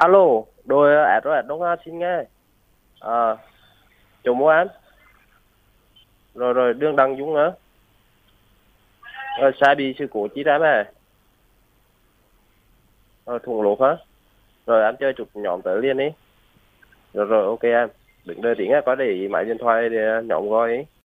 Alo, 0.00 0.44
đôi 0.64 0.96
ạt 1.04 1.24
rồi 1.24 1.42
đúng 1.48 1.60
không? 1.60 1.78
Xin 1.84 1.98
nghe. 1.98 2.24
à 3.00 3.36
chủ 4.24 4.34
mua 4.34 4.48
án 4.48 4.68
Rồi 6.34 6.52
rồi, 6.52 6.74
đương 6.74 6.96
đăng 6.96 7.16
dũng 7.16 7.34
nữa. 7.34 7.54
Rồi, 9.40 9.52
xe 9.60 9.74
bị 9.74 9.94
sự 9.98 10.06
cố 10.10 10.28
chỉ 10.34 10.42
ra 10.42 10.58
mà. 10.58 10.84
Ờ, 13.24 13.38
thùng 13.38 13.62
lột 13.62 13.80
hả? 13.80 13.96
Rồi, 14.66 14.84
anh 14.84 14.96
chơi 15.00 15.12
chụp 15.12 15.28
nhóm 15.34 15.62
tới 15.62 15.80
liền 15.82 15.96
đi. 15.96 16.08
Rồi 17.14 17.26
rồi, 17.26 17.46
ok 17.46 17.62
em. 17.62 17.88
Đừng 18.24 18.42
đợi 18.42 18.54
tiếng 18.58 18.72
có 18.86 18.94
để 18.94 19.28
máy 19.30 19.44
điện 19.44 19.58
thoại 19.60 19.88
để 19.88 20.22
nhóm 20.24 20.48
gọi 20.48 20.72
ý. 20.72 20.99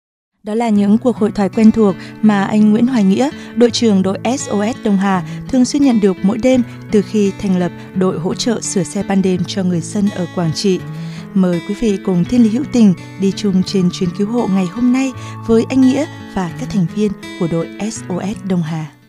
Đó 0.42 0.54
là 0.54 0.68
những 0.68 0.98
cuộc 0.98 1.16
hội 1.16 1.30
thoại 1.32 1.48
quen 1.48 1.70
thuộc 1.70 1.94
mà 2.22 2.44
anh 2.44 2.70
Nguyễn 2.70 2.86
Hoài 2.86 3.04
Nghĩa, 3.04 3.30
đội 3.56 3.70
trưởng 3.70 4.02
đội 4.02 4.18
SOS 4.38 4.76
Đông 4.84 4.96
Hà 4.96 5.22
thường 5.48 5.64
xuyên 5.64 5.82
nhận 5.82 6.00
được 6.00 6.16
mỗi 6.22 6.38
đêm 6.38 6.62
từ 6.90 7.02
khi 7.02 7.32
thành 7.38 7.58
lập 7.58 7.72
đội 7.94 8.18
hỗ 8.18 8.34
trợ 8.34 8.60
sửa 8.60 8.82
xe 8.82 9.02
ban 9.02 9.22
đêm 9.22 9.40
cho 9.46 9.62
người 9.62 9.80
dân 9.80 10.08
ở 10.14 10.26
Quảng 10.34 10.52
Trị. 10.54 10.80
Mời 11.34 11.60
quý 11.68 11.74
vị 11.80 11.98
cùng 12.04 12.24
Thiên 12.24 12.42
Lý 12.42 12.48
Hữu 12.48 12.64
Tình 12.72 12.94
đi 13.20 13.32
chung 13.36 13.62
trên 13.62 13.88
chuyến 13.92 14.10
cứu 14.18 14.28
hộ 14.28 14.48
ngày 14.54 14.66
hôm 14.66 14.92
nay 14.92 15.12
với 15.46 15.64
anh 15.68 15.80
Nghĩa 15.80 16.06
và 16.34 16.50
các 16.60 16.68
thành 16.70 16.86
viên 16.94 17.12
của 17.40 17.48
đội 17.50 17.68
SOS 17.80 18.36
Đông 18.48 18.62
Hà. 18.62 19.01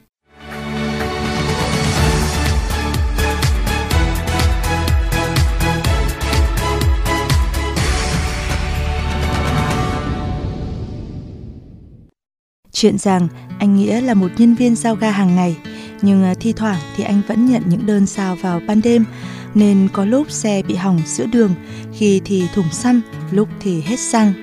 Chuyện 12.84 12.98
rằng 12.98 13.28
anh 13.60 13.76
Nghĩa 13.76 14.02
là 14.02 14.14
một 14.14 14.28
nhân 14.38 14.56
viên 14.56 14.76
giao 14.76 14.96
ga 14.96 15.12
hàng 15.12 15.36
ngày, 15.36 15.58
nhưng 16.02 16.24
à, 16.24 16.34
thi 16.40 16.54
thoảng 16.54 16.80
thì 16.96 17.04
anh 17.04 17.22
vẫn 17.28 17.46
nhận 17.46 17.62
những 17.66 17.86
đơn 17.86 18.06
sao 18.06 18.36
vào 18.36 18.62
ban 18.68 18.82
đêm, 18.82 19.06
nên 19.54 19.88
có 19.94 20.06
lúc 20.06 20.32
xe 20.32 20.62
bị 20.68 20.76
hỏng 20.76 21.02
giữa 21.06 21.26
đường, 21.26 21.52
khi 21.94 22.22
thì 22.26 22.44
thủng 22.56 22.72
xăng, 22.72 23.02
lúc 23.32 23.50
thì 23.60 23.82
hết 23.82 24.00
xăng. 24.00 24.34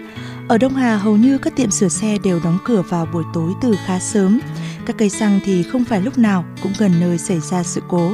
Ở 0.49 0.59
Đông 0.59 0.75
Hà 0.75 0.97
hầu 0.97 1.17
như 1.17 1.39
các 1.39 1.57
tiệm 1.57 1.71
sửa 1.71 1.89
xe 1.89 2.19
đều 2.25 2.41
đóng 2.45 2.59
cửa 2.65 2.83
vào 2.83 3.07
buổi 3.13 3.25
tối 3.35 3.53
từ 3.63 3.77
khá 3.87 3.99
sớm. 3.99 4.41
Các 4.87 4.97
cây 4.99 5.11
xăng 5.11 5.41
thì 5.45 5.63
không 5.63 5.85
phải 5.85 6.01
lúc 6.01 6.19
nào 6.19 6.45
cũng 6.63 6.73
gần 6.79 6.93
nơi 7.01 7.19
xảy 7.19 7.41
ra 7.41 7.63
sự 7.63 7.83
cố. 7.89 8.13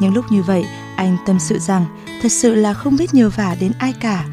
Những 0.00 0.14
lúc 0.14 0.24
như 0.32 0.42
vậy, 0.42 0.64
anh 0.96 1.16
tâm 1.26 1.38
sự 1.38 1.58
rằng 1.58 1.86
thật 2.22 2.32
sự 2.32 2.54
là 2.54 2.74
không 2.74 2.96
biết 2.96 3.14
nhờ 3.14 3.30
vả 3.36 3.56
đến 3.60 3.72
ai 3.78 3.92
cả. 4.00 4.24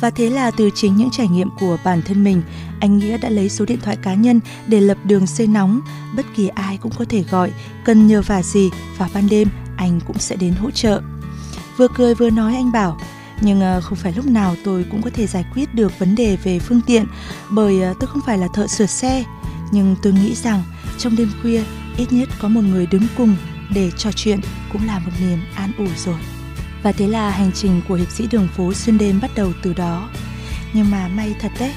Và 0.00 0.10
thế 0.10 0.30
là 0.30 0.50
từ 0.50 0.70
chính 0.74 0.96
những 0.96 1.10
trải 1.12 1.28
nghiệm 1.28 1.48
của 1.60 1.78
bản 1.84 2.02
thân 2.02 2.24
mình, 2.24 2.42
anh 2.80 2.98
Nghĩa 2.98 3.18
đã 3.18 3.28
lấy 3.28 3.48
số 3.48 3.64
điện 3.64 3.78
thoại 3.82 3.96
cá 4.02 4.14
nhân 4.14 4.40
để 4.66 4.80
lập 4.80 4.98
đường 5.04 5.26
dây 5.26 5.46
nóng. 5.46 5.80
Bất 6.16 6.26
kỳ 6.36 6.48
ai 6.48 6.76
cũng 6.76 6.92
có 6.98 7.04
thể 7.08 7.24
gọi, 7.30 7.52
cần 7.84 8.06
nhờ 8.06 8.22
vả 8.22 8.42
gì 8.42 8.70
vào 8.98 9.08
ban 9.14 9.28
đêm 9.28 9.48
anh 9.76 10.00
cũng 10.06 10.18
sẽ 10.18 10.36
đến 10.36 10.54
hỗ 10.54 10.70
trợ. 10.70 11.02
Vừa 11.76 11.88
cười 11.94 12.14
vừa 12.14 12.30
nói 12.30 12.54
anh 12.54 12.72
bảo, 12.72 13.00
nhưng 13.40 13.60
ờ, 13.60 13.80
không 13.80 13.98
phải 13.98 14.12
lúc 14.16 14.26
nào 14.26 14.54
tôi 14.64 14.84
cũng 14.90 15.02
có 15.02 15.10
thể 15.14 15.26
giải 15.26 15.44
quyết 15.54 15.74
được 15.74 15.98
vấn 15.98 16.14
đề 16.14 16.36
về 16.36 16.58
phương 16.58 16.80
tiện 16.86 17.06
bởi 17.50 17.82
ờ, 17.82 17.94
tôi 18.00 18.08
không 18.08 18.22
phải 18.26 18.38
là 18.38 18.48
thợ 18.54 18.66
sửa 18.66 18.86
xe. 18.86 19.24
Nhưng 19.72 19.96
tôi 20.02 20.12
nghĩ 20.12 20.34
rằng 20.34 20.62
trong 20.98 21.16
đêm 21.16 21.30
khuya 21.42 21.62
ít 21.96 22.12
nhất 22.12 22.28
có 22.40 22.48
một 22.48 22.60
người 22.64 22.86
đứng 22.86 23.06
cùng 23.16 23.36
để 23.74 23.90
trò 23.96 24.10
chuyện 24.12 24.40
cũng 24.72 24.86
là 24.86 24.98
một 24.98 25.10
niềm 25.20 25.38
an 25.54 25.72
ủi 25.78 25.90
rồi. 25.96 26.18
Và 26.82 26.92
thế 26.92 27.06
là 27.06 27.30
hành 27.30 27.50
trình 27.54 27.80
của 27.88 27.94
hiệp 27.94 28.10
sĩ 28.10 28.26
đường 28.26 28.48
phố 28.56 28.74
xuyên 28.74 28.98
đêm 28.98 29.20
bắt 29.20 29.30
đầu 29.34 29.52
từ 29.62 29.72
đó. 29.72 30.08
Nhưng 30.72 30.90
mà 30.90 31.08
may 31.08 31.34
thật 31.40 31.52
đấy, 31.60 31.72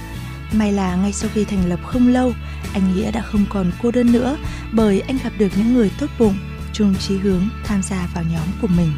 may 0.54 0.72
là 0.72 0.96
ngay 0.96 1.14
sau 1.14 1.30
khi 1.34 1.46
thành 1.46 1.70
lập 1.70 1.80
không 1.86 2.08
lâu, 2.08 2.34
anh 2.74 2.96
Nghĩa 2.96 3.12
đã 3.12 3.22
không 3.22 3.46
còn 3.50 3.72
cô 3.82 3.92
đơn 3.92 4.12
nữa 4.12 4.38
bởi 4.72 5.02
anh 5.02 5.18
gặp 5.24 5.32
được 5.38 5.50
những 5.56 5.74
người 5.74 5.92
tốt 6.00 6.08
bụng, 6.20 6.36
chung 6.74 6.96
chí 6.96 7.18
hướng 7.18 7.50
tham 7.64 7.84
gia 7.84 8.10
vào 8.14 8.24
nhóm 8.24 8.48
của 8.62 8.68
mình. 8.68 8.92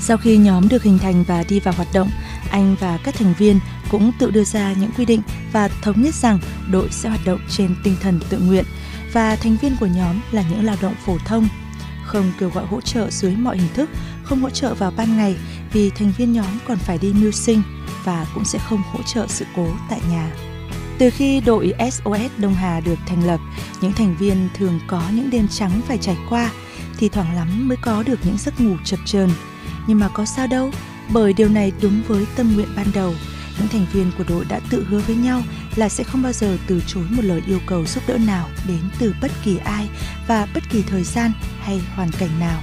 Sau 0.00 0.16
khi 0.16 0.36
nhóm 0.36 0.68
được 0.68 0.82
hình 0.82 0.98
thành 0.98 1.24
và 1.24 1.44
đi 1.48 1.60
vào 1.60 1.74
hoạt 1.74 1.88
động, 1.94 2.10
anh 2.50 2.76
và 2.80 2.98
các 3.04 3.14
thành 3.14 3.34
viên 3.38 3.60
cũng 3.90 4.12
tự 4.18 4.30
đưa 4.30 4.44
ra 4.44 4.72
những 4.72 4.90
quy 4.98 5.04
định 5.04 5.22
và 5.52 5.68
thống 5.82 6.02
nhất 6.02 6.14
rằng 6.14 6.38
đội 6.70 6.88
sẽ 6.90 7.08
hoạt 7.08 7.24
động 7.24 7.40
trên 7.48 7.74
tinh 7.82 7.96
thần 8.00 8.20
tự 8.28 8.38
nguyện 8.38 8.64
và 9.12 9.36
thành 9.36 9.56
viên 9.56 9.76
của 9.76 9.86
nhóm 9.86 10.20
là 10.32 10.44
những 10.50 10.64
lao 10.64 10.76
động 10.82 10.94
phổ 11.06 11.18
thông, 11.24 11.48
không 12.08 12.32
kêu 12.38 12.50
gọi 12.50 12.66
hỗ 12.66 12.80
trợ 12.80 13.10
dưới 13.10 13.36
mọi 13.36 13.58
hình 13.58 13.68
thức, 13.74 13.90
không 14.22 14.40
hỗ 14.40 14.50
trợ 14.50 14.74
vào 14.74 14.92
ban 14.96 15.16
ngày 15.16 15.36
vì 15.72 15.90
thành 15.90 16.12
viên 16.18 16.32
nhóm 16.32 16.58
còn 16.68 16.78
phải 16.78 16.98
đi 16.98 17.12
mưu 17.12 17.30
sinh 17.30 17.62
và 18.04 18.26
cũng 18.34 18.44
sẽ 18.44 18.58
không 18.58 18.82
hỗ 18.92 19.02
trợ 19.02 19.26
sự 19.28 19.44
cố 19.56 19.68
tại 19.90 20.00
nhà. 20.10 20.30
Từ 20.98 21.10
khi 21.10 21.40
đội 21.40 21.74
SOS 21.92 22.30
Đông 22.38 22.54
Hà 22.54 22.80
được 22.80 22.98
thành 23.06 23.26
lập, 23.26 23.40
những 23.80 23.92
thành 23.92 24.16
viên 24.18 24.48
thường 24.54 24.80
có 24.86 25.02
những 25.14 25.30
đêm 25.30 25.48
trắng 25.48 25.80
phải 25.88 25.98
trải 25.98 26.16
qua, 26.28 26.50
thì 26.98 27.08
thoảng 27.08 27.34
lắm 27.34 27.68
mới 27.68 27.76
có 27.82 28.02
được 28.02 28.18
những 28.24 28.36
giấc 28.38 28.60
ngủ 28.60 28.76
chập 28.84 28.98
chờn. 29.04 29.30
Nhưng 29.86 29.98
mà 29.98 30.08
có 30.08 30.24
sao 30.24 30.46
đâu, 30.46 30.70
bởi 31.12 31.32
điều 31.32 31.48
này 31.48 31.72
đúng 31.80 32.02
với 32.08 32.26
tâm 32.36 32.54
nguyện 32.54 32.68
ban 32.76 32.86
đầu. 32.94 33.14
Những 33.58 33.68
thành 33.68 33.86
viên 33.92 34.10
của 34.18 34.24
đội 34.28 34.44
đã 34.48 34.60
tự 34.70 34.86
hứa 34.88 34.98
với 34.98 35.16
nhau 35.16 35.42
là 35.76 35.88
sẽ 35.88 36.04
không 36.04 36.22
bao 36.22 36.32
giờ 36.32 36.56
từ 36.66 36.82
chối 36.86 37.04
một 37.10 37.24
lời 37.24 37.42
yêu 37.46 37.58
cầu 37.66 37.86
giúp 37.86 38.04
đỡ 38.06 38.18
nào 38.18 38.48
đến 38.68 38.80
từ 38.98 39.14
bất 39.22 39.30
kỳ 39.44 39.58
ai 39.58 39.88
và 40.28 40.46
bất 40.54 40.62
kỳ 40.70 40.82
thời 40.82 41.04
gian 41.04 41.32
hay 41.68 41.80
hoàn 41.94 42.10
cảnh 42.18 42.40
nào. 42.40 42.62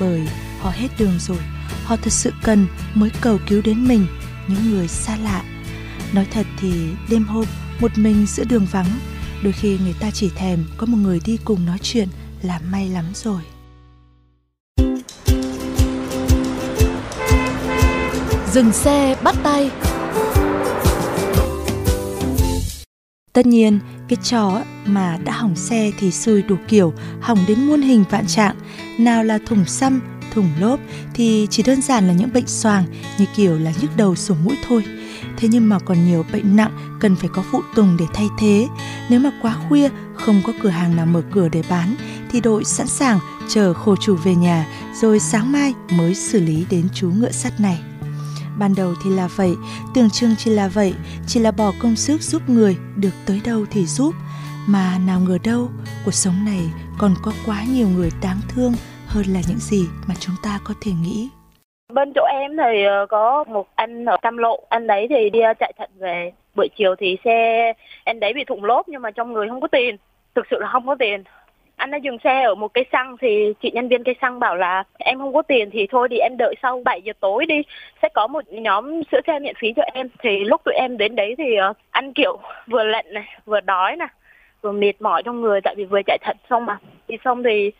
Bởi 0.00 0.20
họ 0.60 0.70
hết 0.70 0.88
đường 0.98 1.18
rồi, 1.18 1.38
họ 1.84 1.96
thật 1.96 2.12
sự 2.12 2.32
cần 2.42 2.66
mới 2.94 3.10
cầu 3.20 3.38
cứu 3.46 3.62
đến 3.64 3.88
mình, 3.88 4.06
những 4.48 4.70
người 4.70 4.88
xa 4.88 5.16
lạ. 5.16 5.42
Nói 6.12 6.26
thật 6.32 6.46
thì 6.60 6.72
đêm 7.10 7.24
hôm 7.24 7.44
một 7.80 7.98
mình 7.98 8.26
giữa 8.26 8.44
đường 8.44 8.66
vắng, 8.70 8.98
đôi 9.42 9.52
khi 9.52 9.78
người 9.78 9.94
ta 10.00 10.10
chỉ 10.10 10.30
thèm 10.36 10.64
có 10.76 10.86
một 10.86 10.98
người 10.98 11.20
đi 11.24 11.38
cùng 11.44 11.66
nói 11.66 11.78
chuyện 11.82 12.08
là 12.42 12.60
may 12.70 12.88
lắm 12.88 13.04
rồi. 13.14 13.42
Dừng 18.52 18.72
xe 18.72 19.16
bắt 19.22 19.34
tay 19.42 19.70
Tất 23.32 23.46
nhiên, 23.46 23.78
cái 24.08 24.16
chó 24.30 24.62
mà 24.86 25.18
đã 25.24 25.32
hỏng 25.32 25.56
xe 25.56 25.90
thì 25.98 26.10
xui 26.10 26.42
đủ 26.42 26.56
kiểu, 26.68 26.92
hỏng 27.20 27.38
đến 27.48 27.66
muôn 27.66 27.82
hình 27.82 28.04
vạn 28.10 28.26
trạng. 28.26 28.56
Nào 28.98 29.24
là 29.24 29.38
thùng 29.46 29.64
xăm, 29.64 30.00
thùng 30.34 30.48
lốp 30.60 30.80
thì 31.14 31.46
chỉ 31.50 31.62
đơn 31.62 31.82
giản 31.82 32.08
là 32.08 32.12
những 32.12 32.32
bệnh 32.32 32.46
xoàng 32.46 32.84
như 33.18 33.24
kiểu 33.36 33.58
là 33.58 33.72
nhức 33.80 33.96
đầu 33.96 34.14
sổ 34.14 34.34
mũi 34.44 34.56
thôi. 34.68 34.84
Thế 35.36 35.48
nhưng 35.48 35.68
mà 35.68 35.78
còn 35.78 36.06
nhiều 36.06 36.24
bệnh 36.32 36.56
nặng 36.56 36.98
cần 37.00 37.16
phải 37.16 37.28
có 37.32 37.44
phụ 37.52 37.60
tùng 37.74 37.96
để 37.98 38.04
thay 38.14 38.26
thế. 38.38 38.68
Nếu 39.10 39.20
mà 39.20 39.30
quá 39.42 39.56
khuya 39.68 39.88
không 40.14 40.42
có 40.46 40.52
cửa 40.62 40.68
hàng 40.68 40.96
nào 40.96 41.06
mở 41.06 41.22
cửa 41.30 41.48
để 41.48 41.62
bán 41.70 41.94
thì 42.30 42.40
đội 42.40 42.64
sẵn 42.64 42.86
sàng 42.86 43.18
chờ 43.48 43.74
khổ 43.74 43.96
chủ 43.96 44.16
về 44.16 44.34
nhà 44.34 44.66
rồi 45.00 45.20
sáng 45.20 45.52
mai 45.52 45.74
mới 45.92 46.14
xử 46.14 46.40
lý 46.40 46.66
đến 46.70 46.88
chú 46.94 47.10
ngựa 47.10 47.30
sắt 47.30 47.60
này. 47.60 47.80
Ban 48.58 48.74
đầu 48.76 48.94
thì 49.04 49.10
là 49.10 49.28
vậy, 49.36 49.50
tưởng 49.94 50.10
chừng 50.10 50.30
chỉ 50.38 50.50
là 50.50 50.68
vậy, 50.68 50.94
chỉ 51.26 51.40
là 51.40 51.50
bỏ 51.50 51.72
công 51.82 51.96
sức 51.96 52.20
giúp 52.20 52.42
người, 52.48 52.76
được 52.96 53.14
tới 53.26 53.40
đâu 53.44 53.64
thì 53.70 53.86
giúp. 53.86 54.14
Mà 54.68 54.98
nào 55.06 55.20
ngờ 55.20 55.38
đâu, 55.44 55.68
cuộc 56.04 56.14
sống 56.14 56.34
này 56.44 56.60
còn 56.98 57.14
có 57.22 57.32
quá 57.46 57.64
nhiều 57.74 57.88
người 57.88 58.10
đáng 58.22 58.40
thương 58.48 58.72
hơn 59.06 59.24
là 59.28 59.40
những 59.48 59.58
gì 59.58 59.82
mà 60.08 60.14
chúng 60.20 60.34
ta 60.42 60.58
có 60.64 60.74
thể 60.82 60.92
nghĩ. 61.02 61.28
Bên 61.92 62.12
chỗ 62.14 62.24
em 62.24 62.56
thì 62.56 62.84
ờ, 62.84 63.06
có 63.08 63.44
một 63.48 63.68
anh 63.74 64.04
ở 64.04 64.16
Cam 64.22 64.36
Lộ, 64.36 64.60
anh 64.68 64.86
đấy 64.86 65.06
thì 65.10 65.30
đi 65.30 65.40
ờ, 65.40 65.52
chạy 65.60 65.72
thận 65.78 65.90
về. 65.98 66.32
Buổi 66.54 66.68
chiều 66.76 66.94
thì 66.98 67.16
xe 67.24 67.72
anh 68.04 68.20
đấy 68.20 68.32
bị 68.32 68.44
thủng 68.44 68.64
lốp 68.64 68.88
nhưng 68.88 69.02
mà 69.02 69.10
trong 69.10 69.32
người 69.32 69.48
không 69.48 69.60
có 69.60 69.68
tiền, 69.68 69.96
thực 70.34 70.46
sự 70.50 70.56
là 70.60 70.68
không 70.72 70.86
có 70.86 70.94
tiền. 70.98 71.22
Anh 71.80 71.90
đã 71.90 71.98
dừng 71.98 72.18
xe 72.24 72.42
ở 72.42 72.54
một 72.54 72.74
cây 72.74 72.84
xăng 72.92 73.16
thì 73.20 73.52
chị 73.62 73.70
nhân 73.74 73.88
viên 73.88 74.04
cây 74.04 74.14
xăng 74.20 74.38
bảo 74.40 74.56
là 74.56 74.84
em 74.98 75.18
không 75.18 75.34
có 75.34 75.42
tiền 75.42 75.70
thì 75.72 75.86
thôi 75.90 76.08
thì 76.10 76.18
em 76.18 76.36
đợi 76.38 76.54
sau 76.62 76.82
7 76.84 77.02
giờ 77.02 77.12
tối 77.20 77.46
đi. 77.46 77.62
Sẽ 78.02 78.08
có 78.14 78.26
một 78.26 78.44
nhóm 78.48 79.02
sửa 79.12 79.20
xe 79.26 79.38
miễn 79.38 79.54
phí 79.58 79.72
cho 79.76 79.82
em. 79.82 80.08
Thì 80.18 80.44
lúc 80.44 80.60
tụi 80.64 80.74
em 80.74 80.98
đến 80.98 81.16
đấy 81.16 81.34
thì 81.38 81.56
ờ, 81.56 81.66
ăn 81.66 81.74
anh 81.90 82.12
kiểu 82.12 82.38
vừa 82.66 82.84
lạnh 82.84 83.06
này, 83.10 83.24
vừa 83.46 83.60
đói 83.60 83.96
này, 83.96 84.08
vừa 84.62 84.72
mệt 84.72 84.92
mỏi 85.00 85.22
trong 85.22 85.40
người 85.40 85.60
tại 85.60 85.74
vì 85.74 85.84
vừa 85.84 86.00
chạy 86.06 86.18
thận 86.20 86.36
xong 86.50 86.66
mà. 86.66 86.78
Thì 87.08 87.18
xong 87.24 87.42
thì 87.42 87.70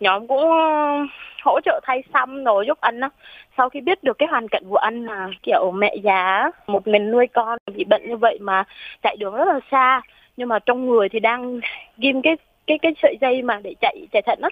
nhóm 0.00 0.26
cũng 0.26 0.50
ờ, 0.50 1.06
hỗ 1.44 1.60
trợ 1.60 1.80
thay 1.82 2.02
xăm 2.12 2.44
rồi 2.44 2.64
giúp 2.66 2.78
anh 2.80 3.00
đó 3.00 3.10
sau 3.56 3.68
khi 3.68 3.80
biết 3.80 4.04
được 4.04 4.18
cái 4.18 4.28
hoàn 4.28 4.48
cảnh 4.48 4.62
của 4.68 4.76
anh 4.76 5.04
là 5.06 5.28
kiểu 5.42 5.70
mẹ 5.70 5.96
già 6.02 6.50
một 6.66 6.86
mình 6.86 7.10
nuôi 7.10 7.26
con 7.26 7.58
bị 7.76 7.84
bệnh 7.84 8.08
như 8.08 8.16
vậy 8.16 8.38
mà 8.40 8.64
chạy 9.02 9.16
đường 9.16 9.34
rất 9.34 9.48
là 9.48 9.60
xa. 9.70 10.00
Nhưng 10.36 10.48
mà 10.48 10.58
trong 10.58 10.86
người 10.86 11.08
thì 11.08 11.20
đang 11.20 11.60
ghim 11.98 12.22
cái 12.22 12.36
cái 12.68 12.78
cái 12.78 12.92
sợi 13.02 13.16
dây 13.20 13.42
mà 13.42 13.60
để 13.62 13.74
chạy 13.80 14.08
chạy 14.12 14.22
thận 14.22 14.38
á 14.42 14.50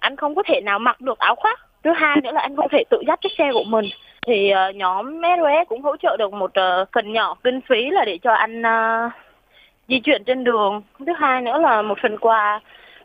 anh 0.00 0.16
không 0.16 0.34
có 0.34 0.42
thể 0.46 0.60
nào 0.60 0.78
mặc 0.78 1.00
được 1.00 1.18
áo 1.18 1.34
khoác. 1.34 1.60
Thứ 1.84 1.92
hai 1.92 2.16
nữa 2.22 2.32
là 2.32 2.40
anh 2.40 2.56
không 2.56 2.68
thể 2.72 2.84
tự 2.90 3.02
dắt 3.06 3.20
chiếc 3.20 3.32
xe 3.38 3.50
của 3.52 3.64
mình. 3.64 3.84
Thì 4.26 4.52
uh, 4.52 4.76
nhóm 4.76 5.20
SOS 5.22 5.68
cũng 5.68 5.82
hỗ 5.82 5.96
trợ 5.96 6.16
được 6.16 6.32
một 6.32 6.50
uh, 6.60 6.88
phần 6.92 7.12
nhỏ 7.12 7.36
kinh 7.44 7.60
phí 7.60 7.90
là 7.90 8.04
để 8.04 8.18
cho 8.22 8.32
anh 8.32 8.62
uh, 8.62 9.12
di 9.88 10.00
chuyển 10.00 10.24
trên 10.24 10.44
đường. 10.44 10.82
Thứ 10.98 11.12
hai 11.18 11.42
nữa 11.42 11.58
là 11.58 11.82
một 11.82 11.98
phần 12.02 12.18
quà. 12.18 12.60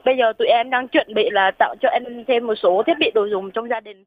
Bây 0.05 0.17
giờ 0.17 0.33
tụi 0.38 0.47
em 0.47 0.69
đang 0.69 0.88
chuẩn 0.88 1.13
bị 1.13 1.29
là 1.29 1.51
tạo 1.59 1.75
cho 1.81 1.89
anh 1.89 2.23
thêm 2.27 2.47
một 2.47 2.55
số 2.55 2.83
thiết 2.88 2.97
bị 3.00 3.11
đồ 3.13 3.25
dùng 3.25 3.51
trong 3.51 3.69
gia 3.69 3.79
đình 3.79 4.03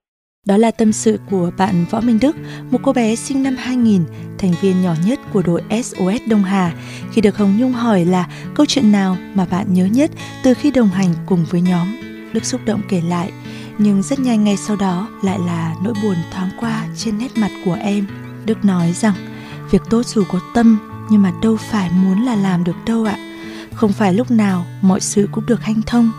đó 0.46 0.56
là 0.56 0.70
tâm 0.70 0.92
sự 0.92 1.18
của 1.30 1.50
bạn 1.56 1.84
Võ 1.90 2.00
Minh 2.00 2.18
Đức, 2.20 2.36
một 2.70 2.78
cô 2.82 2.92
bé 2.92 3.16
sinh 3.16 3.42
năm 3.42 3.56
2000, 3.56 4.04
thành 4.38 4.52
viên 4.60 4.82
nhỏ 4.82 4.94
nhất 5.06 5.20
của 5.32 5.42
đội 5.42 5.62
SOS 5.70 6.22
Đông 6.28 6.44
Hà. 6.44 6.74
Khi 7.12 7.20
được 7.20 7.36
Hồng 7.36 7.56
Nhung 7.58 7.72
hỏi 7.72 8.04
là 8.04 8.28
câu 8.54 8.66
chuyện 8.66 8.92
nào 8.92 9.16
mà 9.34 9.46
bạn 9.50 9.74
nhớ 9.74 9.84
nhất 9.84 10.10
từ 10.44 10.54
khi 10.54 10.70
đồng 10.70 10.88
hành 10.88 11.14
cùng 11.26 11.44
với 11.50 11.60
nhóm, 11.60 11.96
Đức 12.32 12.44
xúc 12.44 12.60
động 12.64 12.80
kể 12.88 13.02
lại, 13.08 13.32
nhưng 13.78 14.02
rất 14.02 14.18
nhanh 14.18 14.44
ngay 14.44 14.56
sau 14.56 14.76
đó 14.76 15.08
lại 15.22 15.38
là 15.46 15.74
nỗi 15.84 15.94
buồn 16.02 16.16
thoáng 16.32 16.50
qua 16.60 16.86
trên 16.96 17.18
nét 17.18 17.36
mặt 17.36 17.50
của 17.64 17.74
em. 17.74 18.06
Đức 18.44 18.64
nói 18.64 18.92
rằng, 18.92 19.14
việc 19.70 19.82
tốt 19.90 20.06
dù 20.06 20.24
có 20.28 20.40
tâm 20.54 20.78
nhưng 21.10 21.22
mà 21.22 21.32
đâu 21.42 21.56
phải 21.56 21.90
muốn 21.90 22.24
là 22.24 22.36
làm 22.36 22.64
được 22.64 22.76
đâu 22.86 23.04
ạ. 23.04 23.16
Không 23.74 23.92
phải 23.92 24.14
lúc 24.14 24.30
nào 24.30 24.66
mọi 24.82 25.00
sự 25.00 25.28
cũng 25.32 25.46
được 25.46 25.62
hanh 25.62 25.82
thông. 25.86 26.10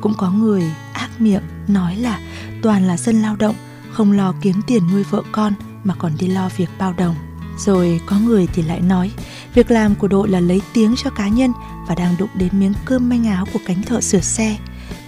Cũng 0.00 0.14
có 0.18 0.30
người 0.30 0.62
ác 0.92 1.10
miệng 1.18 1.42
nói 1.68 1.96
là 1.96 2.20
toàn 2.62 2.86
là 2.86 2.96
dân 2.96 3.22
lao 3.22 3.36
động, 3.36 3.54
không 3.94 4.12
lo 4.12 4.34
kiếm 4.40 4.62
tiền 4.66 4.82
nuôi 4.92 5.02
vợ 5.02 5.22
con 5.32 5.52
mà 5.84 5.94
còn 5.98 6.12
đi 6.18 6.26
lo 6.26 6.48
việc 6.56 6.70
bao 6.78 6.94
đồng. 6.98 7.14
Rồi 7.58 8.00
có 8.06 8.18
người 8.18 8.48
thì 8.52 8.62
lại 8.62 8.80
nói, 8.80 9.10
việc 9.54 9.70
làm 9.70 9.94
của 9.94 10.08
đội 10.08 10.28
là 10.28 10.40
lấy 10.40 10.62
tiếng 10.72 10.94
cho 11.04 11.10
cá 11.10 11.28
nhân 11.28 11.52
và 11.88 11.94
đang 11.94 12.14
đụng 12.18 12.28
đến 12.34 12.48
miếng 12.52 12.72
cơm 12.84 13.08
manh 13.08 13.26
áo 13.26 13.46
của 13.52 13.58
cánh 13.66 13.82
thợ 13.82 14.00
sửa 14.00 14.20
xe, 14.20 14.56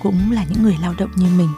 cũng 0.02 0.32
là 0.32 0.44
những 0.50 0.62
người 0.62 0.76
lao 0.80 0.94
động 0.98 1.10
như 1.16 1.26
mình. 1.38 1.52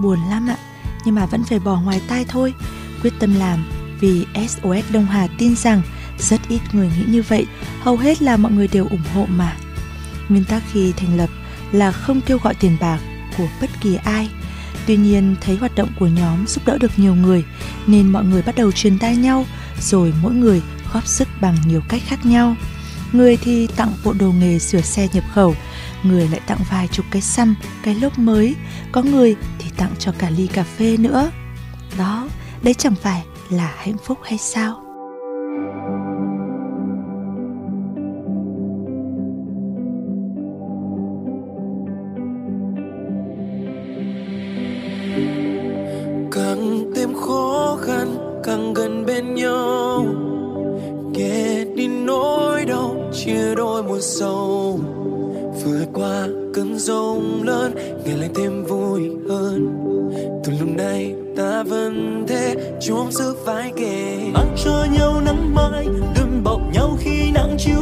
Buồn 0.00 0.18
lắm 0.30 0.48
ạ, 0.48 0.56
nhưng 1.04 1.14
mà 1.14 1.26
vẫn 1.26 1.44
phải 1.44 1.58
bỏ 1.58 1.80
ngoài 1.80 2.00
tai 2.08 2.24
thôi, 2.28 2.54
quyết 3.02 3.12
tâm 3.18 3.34
làm 3.34 3.64
vì 4.00 4.26
SOS 4.48 4.92
Đông 4.92 5.06
Hà 5.06 5.26
tin 5.38 5.56
rằng 5.56 5.82
rất 6.18 6.40
ít 6.48 6.60
người 6.72 6.88
nghĩ 6.88 7.04
như 7.06 7.22
vậy, 7.28 7.46
hầu 7.80 7.96
hết 7.96 8.22
là 8.22 8.36
mọi 8.36 8.52
người 8.52 8.68
đều 8.68 8.86
ủng 8.90 9.04
hộ 9.14 9.26
mà. 9.28 9.56
Nguyên 10.28 10.44
tắc 10.44 10.62
khi 10.72 10.92
thành 10.92 11.16
lập 11.16 11.30
là 11.72 11.92
không 11.92 12.20
kêu 12.20 12.38
gọi 12.42 12.54
tiền 12.54 12.76
bạc 12.80 12.98
của 13.36 13.46
bất 13.60 13.70
kỳ 13.80 13.94
ai 13.94 14.28
Tuy 14.88 14.96
nhiên 14.96 15.36
thấy 15.40 15.56
hoạt 15.56 15.74
động 15.74 15.88
của 15.98 16.06
nhóm 16.06 16.46
giúp 16.46 16.66
đỡ 16.66 16.78
được 16.78 16.90
nhiều 16.96 17.14
người 17.14 17.44
nên 17.86 18.08
mọi 18.08 18.24
người 18.24 18.42
bắt 18.42 18.54
đầu 18.56 18.72
truyền 18.72 18.98
tay 18.98 19.16
nhau 19.16 19.46
rồi 19.80 20.12
mỗi 20.22 20.34
người 20.34 20.62
góp 20.92 21.06
sức 21.06 21.28
bằng 21.40 21.56
nhiều 21.66 21.80
cách 21.88 22.02
khác 22.06 22.26
nhau. 22.26 22.56
Người 23.12 23.36
thì 23.36 23.66
tặng 23.66 23.92
bộ 24.04 24.12
đồ 24.12 24.32
nghề 24.32 24.58
sửa 24.58 24.80
xe 24.80 25.08
nhập 25.12 25.24
khẩu, 25.32 25.54
người 26.02 26.28
lại 26.28 26.40
tặng 26.46 26.58
vài 26.70 26.88
chục 26.88 27.06
cái 27.10 27.22
xăm, 27.22 27.54
cái 27.82 27.94
lốp 27.94 28.18
mới, 28.18 28.54
có 28.92 29.02
người 29.02 29.36
thì 29.58 29.70
tặng 29.76 29.92
cho 29.98 30.12
cả 30.18 30.30
ly 30.30 30.46
cà 30.46 30.62
phê 30.62 30.96
nữa. 30.96 31.30
Đó, 31.98 32.28
đấy 32.62 32.74
chẳng 32.74 32.94
phải 33.02 33.24
là 33.50 33.74
hạnh 33.78 33.96
phúc 34.06 34.18
hay 34.24 34.38
sao? 34.38 34.87
Kết 51.14 51.64
đi 51.74 51.88
nối 51.88 52.64
đau, 52.64 52.94
chia 53.12 53.54
đôi 53.54 53.82
mùa 53.82 54.00
sâu 54.00 54.80
vượt 55.64 55.86
qua 55.92 56.26
cơn 56.54 56.78
rông 56.78 57.42
lớn, 57.42 57.74
ngày 58.04 58.16
lại 58.16 58.28
thêm 58.34 58.64
vui 58.64 59.10
hơn. 59.28 59.68
Từ 60.44 60.52
lúc 60.60 60.68
này 60.76 61.14
ta 61.36 61.62
vẫn 61.62 62.24
thế 62.28 62.54
chung 62.80 63.12
giữ 63.12 63.34
vai 63.44 63.72
kề. 63.76 64.18
Mang 64.32 64.56
cho 64.64 64.86
nhau 64.98 65.20
nắng 65.24 65.54
mai 65.54 65.86
đùm 66.16 66.44
bọc 66.44 66.60
nhau 66.72 66.96
khi 67.00 67.30
nắng 67.34 67.56
chiều 67.58 67.77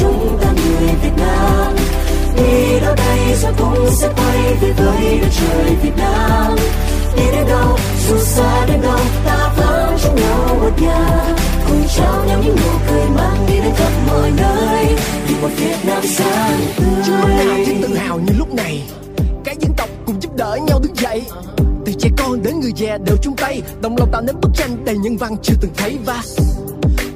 chúng 0.00 0.38
ta 0.40 0.52
người 0.52 0.88
Việt 1.02 1.16
Nam. 1.16 1.74
Đi 2.36 2.80
đâu 2.80 2.94
đây 2.96 3.34
rồi 3.42 3.52
cũng 3.58 3.86
sẽ 3.90 4.08
quay 4.16 4.54
về 4.60 4.72
với 4.72 5.18
đất 5.22 5.28
trời 5.40 5.74
Việt 5.82 5.96
Nam. 5.96 6.56
Đi 7.16 7.22
đến 7.32 7.46
đâu 7.48 7.78
dù 8.08 8.18
xa 8.18 8.66
đến 8.66 8.80
đâu 8.82 8.98
ta 9.24 9.52
vẫn 9.56 9.96
chung 10.04 10.16
nhau 10.16 10.58
một 10.60 10.82
nhà. 10.82 11.34
Cùng 11.66 11.82
trao 11.96 12.24
nhau 12.24 12.42
những 12.44 12.56
nụ 12.56 12.70
cười 12.88 13.04
mang 13.16 13.46
đi 13.48 13.54
đến 13.54 13.74
khắp 13.76 13.92
mọi 14.06 14.30
nơi. 14.36 14.86
Vì 15.28 15.34
một 15.42 15.48
Việt 15.56 15.76
Nam 15.84 16.02
sáng 16.06 16.60
tươi. 16.76 16.86
Chưa 17.06 17.12
lúc 17.16 17.28
nào 17.28 17.56
chỉ 17.66 17.72
tự 17.82 17.94
hào 17.94 18.18
như 18.18 18.32
lúc 18.38 18.54
này. 18.54 18.82
Cái 19.44 19.56
dân 19.60 19.72
tộc 19.76 19.88
cùng 20.06 20.22
giúp 20.22 20.36
đỡ 20.36 20.58
nhau 20.66 20.80
đứng 20.82 20.96
dậy. 20.96 21.22
Từ 21.86 21.92
trẻ 21.98 22.08
con 22.18 22.42
đến 22.42 22.60
người 22.60 22.72
già 22.76 22.98
đều 23.06 23.16
chung 23.22 23.36
tay. 23.36 23.62
Đồng 23.80 23.96
lòng 23.96 24.08
tạo 24.12 24.22
nên 24.22 24.36
bức 24.40 24.50
tranh 24.54 24.84
đầy 24.84 24.96
nhân 24.96 25.16
văn 25.16 25.36
chưa 25.42 25.54
từng 25.60 25.70
thấy 25.76 25.98
và 26.04 26.22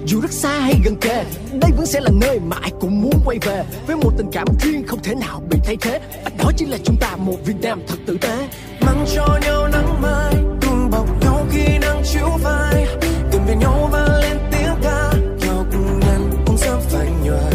dù 0.06 0.21
rất 0.21 0.33
xa 0.33 0.61
hay 0.61 0.81
gần 0.85 0.97
kề, 0.97 1.25
đây 1.53 1.71
vẫn 1.77 1.87
sẽ 1.87 2.01
là 2.01 2.11
nơi 2.21 2.41
mà 2.41 2.56
ai 2.61 2.73
cũng 2.81 3.03
muốn 3.03 3.21
quay 3.25 3.39
về. 3.43 3.65
Với 3.87 3.97
một 3.97 4.11
tình 4.19 4.31
cảm 4.33 4.47
riêng 4.61 4.87
không 4.87 5.03
thể 5.03 5.15
nào 5.15 5.43
bị 5.51 5.59
thay 5.65 5.77
thế. 5.81 6.01
Và 6.25 6.31
đó 6.39 6.51
chính 6.56 6.71
là 6.71 6.79
chúng 6.85 6.97
ta 7.01 7.17
một 7.17 7.37
việt 7.45 7.56
nam 7.62 7.81
thật 7.89 7.97
tử 8.06 8.19
tế. 8.21 8.49
Mang 8.81 9.05
cho 9.15 9.39
nhau 9.43 9.69
nắng 9.69 10.03
mai 10.03 10.35
cùng 10.62 10.91
bọc 10.91 11.23
nhau 11.23 11.47
khi 11.51 11.79
nắng 11.79 12.03
chiếu 12.12 12.29
vai 12.43 12.87
gần 13.33 13.43
bên 13.47 13.59
nhau 13.59 13.89
và 13.93 14.09
lên 14.23 14.39
tiếng 14.51 14.75
ca, 14.83 15.12
nhau 15.47 15.67
cùng 15.73 16.00
ngăn 16.00 16.31
cũng 16.47 16.57
sớm 16.57 16.81
phải 16.88 17.07
nhòa 17.25 17.50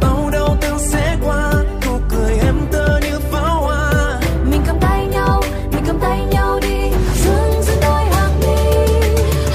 bao 0.00 0.30
đau 0.32 0.56
từng 0.60 0.78
sẽ 0.78 1.16
qua, 1.24 1.52
nụ 1.86 1.98
cười 2.10 2.38
em 2.38 2.54
tơ 2.72 3.00
như 3.02 3.18
pháo 3.30 3.62
hoa. 3.62 4.20
Mình 4.50 4.62
cầm 4.66 4.76
tay 4.80 5.06
nhau, 5.06 5.42
mình 5.72 5.84
cầm 5.86 5.98
tay 6.00 6.24
nhau 6.32 6.60
đi. 6.62 6.90
Dưng 7.24 7.62
dưng 7.62 7.80
đôi 7.82 8.04
hàng 8.04 8.40
mi. 8.40 8.56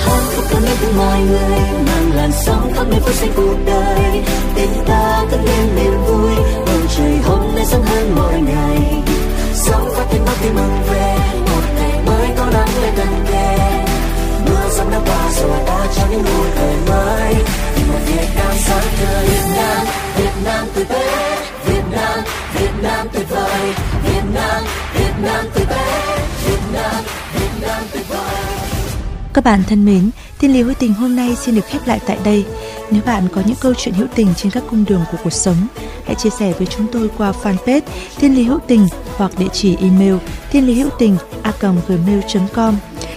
Hạnh 0.05 0.25
phúc 0.35 0.45
cần 0.51 0.61
đến 0.65 0.75
từ 0.81 0.91
mọi 0.97 1.21
người 1.21 1.88
làn 2.19 2.31
sóng 2.31 2.73
khắp 2.73 2.83
nơi 2.89 2.99
phút 2.99 3.15
giây 3.15 3.29
cuộc 3.35 3.55
đời. 3.65 4.23
Tình 4.55 4.73
ta 4.87 5.25
cất 5.31 5.39
lên 5.45 5.75
niềm 5.75 6.03
vui 6.05 6.35
bầu 6.65 6.81
trời 6.97 7.17
hôm 7.23 7.55
nay 7.55 7.65
sáng 7.65 7.83
hơn 7.83 8.15
mọi 8.15 8.41
ngày. 8.41 9.03
Sóng 9.53 9.89
phát 9.95 10.05
tiếng 10.11 10.25
bắc 10.25 10.33
tim 10.41 10.55
mừng 10.55 10.81
về 10.89 11.17
một 11.45 11.61
ngày 11.75 11.99
mới 12.05 12.27
có 12.37 12.45
nắng 12.53 12.69
lên 12.81 12.95
gần 12.95 13.25
kề. 13.31 13.57
Mưa 14.45 14.69
giông 14.71 14.91
đã 14.91 14.99
qua 15.05 15.31
rồi 15.31 15.59
ta 15.67 15.87
cho 15.95 16.03
những 16.11 16.23
nụ 16.23 16.43
cười 16.55 16.75
mới. 16.89 17.35
Vì 17.75 17.83
một 17.83 17.99
Việt 18.05 18.29
Nam 18.35 18.53
sáng 18.65 18.83
tươi 18.99 19.25
Việt 19.27 19.55
Nam 19.55 19.87
Việt 20.17 20.33
Nam 20.45 20.67
tươi 20.75 20.85
bé 20.89 21.37
Việt 21.65 21.83
Nam 21.91 22.19
Việt 22.53 22.71
Nam 22.81 23.07
tuyệt 23.13 23.29
vời. 23.29 23.73
Việt 24.03 24.23
Nam 24.33 24.63
Việt 24.93 25.13
Nam 25.23 25.45
tươi 25.53 25.65
bé 25.69 26.17
Việt 26.45 26.61
Nam 26.73 27.03
Việt 27.33 27.67
Nam 27.67 27.83
tuyệt 27.93 28.09
vời. 28.09 28.35
Các 29.33 29.43
bạn 29.43 29.63
thân 29.69 29.85
mến, 29.85 30.09
Thiên 30.39 30.53
lý 30.53 30.61
hữu 30.61 30.73
tình 30.79 30.93
hôm 30.93 31.15
nay 31.15 31.35
xin 31.35 31.55
được 31.55 31.65
khép 31.65 31.87
lại 31.87 31.99
tại 32.05 32.17
đây. 32.23 32.45
Nếu 32.91 33.01
bạn 33.05 33.27
có 33.33 33.41
những 33.45 33.55
câu 33.61 33.73
chuyện 33.77 33.93
hữu 33.95 34.07
tình 34.15 34.33
trên 34.35 34.51
các 34.51 34.63
cung 34.69 34.85
đường 34.89 35.01
của 35.11 35.17
cuộc 35.23 35.33
sống, 35.33 35.67
hãy 36.05 36.15
chia 36.15 36.29
sẻ 36.29 36.53
với 36.57 36.67
chúng 36.67 36.87
tôi 36.91 37.09
qua 37.17 37.33
fanpage 37.43 37.81
Thiên 38.17 38.35
lý 38.35 38.43
hữu 38.43 38.59
tình 38.67 38.87
hoặc 39.17 39.31
địa 39.37 39.47
chỉ 39.53 39.75
email 39.75 40.15
thiên 40.51 40.67
lý 40.67 40.73
hữu 40.73 40.89
tình 40.99 41.17
a 41.43 41.53
gmail.com. 41.61 42.75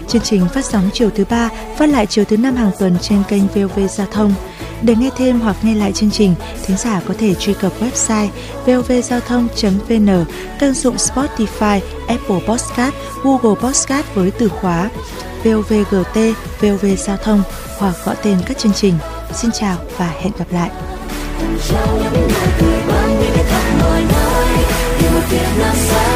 Chương 0.09 0.23
trình 0.23 0.49
phát 0.55 0.65
sóng 0.65 0.91
chiều 0.93 1.11
thứ 1.11 1.25
ba, 1.31 1.51
phát 1.77 1.89
lại 1.89 2.07
chiều 2.07 2.25
thứ 2.25 2.37
năm 2.37 2.57
hàng 2.57 2.71
tuần 2.79 2.97
trên 3.01 3.23
kênh 3.29 3.47
VOV 3.47 3.81
Giao 3.91 4.07
thông. 4.11 4.35
Để 4.83 4.95
nghe 4.99 5.11
thêm 5.17 5.41
hoặc 5.41 5.57
nghe 5.63 5.75
lại 5.75 5.93
chương 5.93 6.11
trình, 6.11 6.35
thính 6.67 6.77
giả 6.77 7.01
có 7.09 7.15
thể 7.19 7.35
truy 7.35 7.55
cập 7.55 7.73
website 7.81 8.29
vovgiao 8.67 9.21
thông.vn, 9.21 10.25
các 10.59 10.67
ứng 10.67 10.75
dụng 10.75 10.97
Spotify, 10.97 11.81
Apple 12.09 12.41
Podcast, 12.47 12.95
Google 13.23 13.61
Podcast 13.63 14.07
với 14.15 14.31
từ 14.31 14.49
khóa 14.49 14.91
VOVGT, 15.45 16.17
VOV 16.61 16.87
Giao 16.99 17.17
thông 17.17 17.43
hoặc 17.79 17.95
gõ 18.05 18.15
tên 18.23 18.39
các 18.47 18.59
chương 18.59 18.73
trình. 18.73 18.95
Xin 19.35 19.51
chào 19.53 19.77
và 19.99 20.13
hẹn 20.21 20.33
gặp 20.39 20.47
lại. 20.51 20.71
Trao 21.69 21.87
những 21.97 22.29
ngày 22.29 22.49
cười 22.61 22.83
mang 22.89 23.17
cái 23.35 23.45
khắp 23.45 23.63
mọi 23.81 24.03
nơi, 24.13 24.65
vì 24.99 25.09
một 25.09 25.23
Việt 25.31 25.47
Nam 25.59 25.75
sáng 25.77 26.12